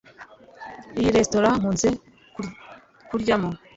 [0.97, 1.89] Iyi ni resitora nkunze
[3.09, 3.49] kuryamo